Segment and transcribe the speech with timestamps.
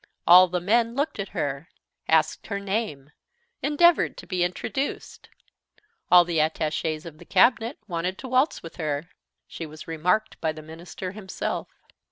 [0.25, 1.69] All the men looked at her,
[2.07, 3.11] asked her name,
[3.61, 5.29] endeavored to be introduced.
[6.09, 9.11] All the attachés of the Cabinet wanted to waltz with her.
[9.47, 11.67] She was remarked by the minister himself.